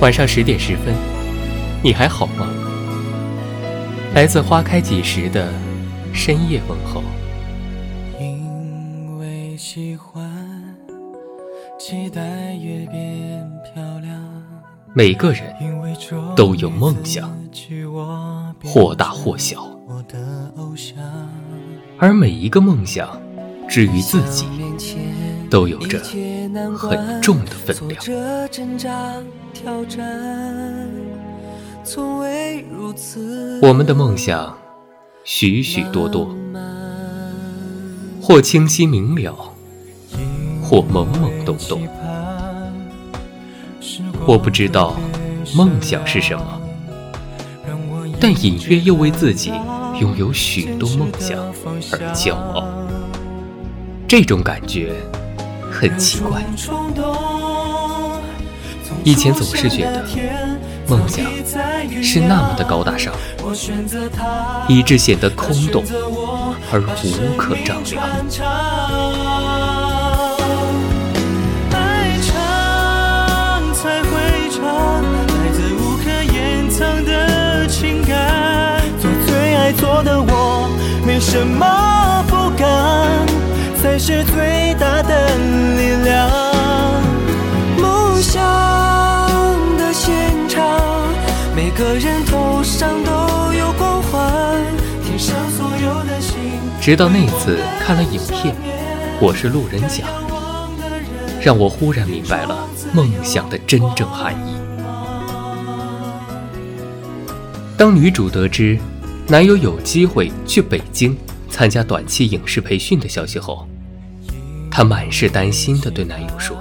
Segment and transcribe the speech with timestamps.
[0.00, 0.94] 晚上十点十分，
[1.82, 2.48] 你还好吗？
[4.14, 5.52] 来自花开几时的
[6.10, 7.02] 深夜问候。
[8.18, 10.24] 因为喜欢，
[11.78, 14.18] 期待越变漂亮。
[14.94, 15.54] 每个人
[16.34, 17.30] 都有梦想，
[18.64, 19.68] 或大或小，
[21.98, 23.20] 而每一个梦想，
[23.68, 24.46] 至于自己，
[25.50, 26.00] 都有着
[26.76, 28.02] 很重的分量。
[33.62, 34.56] 我们的梦想
[35.24, 36.34] 许许多多，
[38.22, 39.34] 或清晰明了，
[40.62, 41.86] 或懵懵懂懂。
[44.26, 44.96] 我不知道
[45.54, 46.60] 梦想是什么，
[48.20, 49.50] 但隐约又为自己
[50.00, 51.38] 拥有许多梦想
[51.92, 52.64] 而骄傲。
[54.06, 54.92] 这种感觉
[55.80, 56.44] 很奇怪。
[59.02, 60.04] 以前总是觉得
[60.86, 61.24] 梦想
[62.02, 63.14] 是那么的高大上，
[64.68, 65.82] 以致显得空洞
[66.70, 68.06] 而无可丈量。
[79.78, 80.68] 做的我，
[81.06, 83.24] 没什么不敢，
[83.80, 84.59] 才是最
[91.80, 94.60] 个人头上都有光环，
[95.02, 96.36] 天上所有的星。
[96.78, 98.54] 直到那次看了影片
[99.18, 100.04] 《我是路人甲》，
[101.40, 104.56] 让我忽然明白了梦想的真正含义。
[107.78, 108.78] 当女主得知
[109.26, 111.16] 男友有机会去北京
[111.48, 113.66] 参加短期影视培训的消息后，
[114.70, 116.58] 她满是担心地对男友说。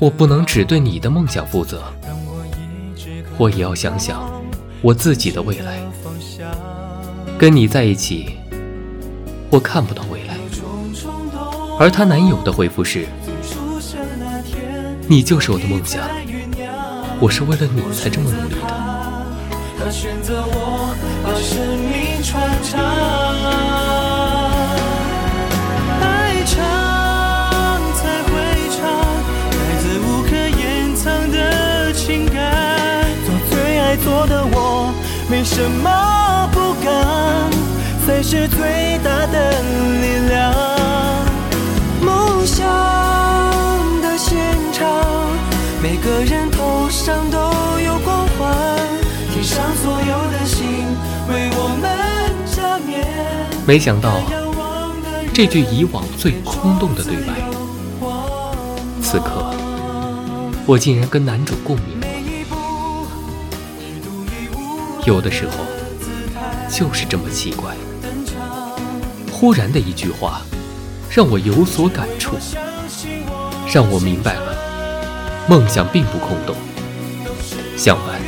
[0.00, 1.82] 我不能只对你的梦想负责，
[3.38, 4.22] 我也要想想
[4.82, 5.78] 我自己的未来。
[7.38, 8.36] 跟你在一起，
[9.50, 10.36] 我看不到未来。
[11.78, 13.06] 而她男友的回复是
[15.08, 16.02] ：“你就是我的梦想，
[17.20, 18.84] 我是为了你才这么努力的。”
[34.26, 34.92] 的我
[35.30, 37.50] 没什么不敢，
[38.06, 39.62] 才是最大的
[40.00, 40.52] 力量。
[42.00, 42.66] 梦想
[44.02, 44.36] 的现
[44.72, 44.86] 场，
[45.82, 47.38] 每个人头上都
[47.80, 48.54] 有光环，
[49.32, 50.66] 天上所有的星
[51.28, 51.84] 为我们
[52.46, 53.06] 加冕。
[53.66, 54.20] 没想到
[55.32, 57.32] 这句以往最空洞的对白，
[59.02, 59.54] 此刻
[60.66, 61.93] 我竟然跟男主共鸣。
[65.06, 65.52] 有的时候
[66.70, 67.74] 就是这么奇怪，
[69.30, 70.40] 忽然的一句话，
[71.10, 72.36] 让我有所感触，
[73.70, 74.56] 让我明白了，
[75.46, 76.56] 梦想并不空洞，
[77.76, 78.18] 相反，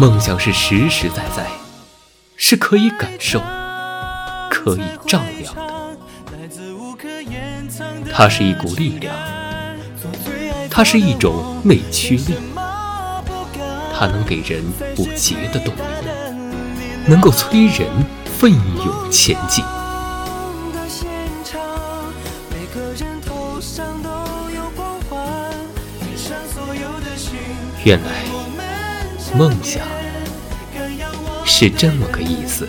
[0.00, 1.46] 梦想是实实在在，
[2.36, 3.40] 是可以感受、
[4.50, 5.62] 可以丈量的，
[8.12, 9.14] 它是一股力量，
[10.68, 12.34] 它是一种内驱力。
[13.98, 14.62] 它能给人
[14.94, 15.80] 不竭的动力，
[17.08, 17.88] 能够催人
[18.38, 19.64] 奋勇前进。
[27.84, 28.22] 原来
[29.36, 29.84] 梦想
[31.44, 32.68] 是这么个意思。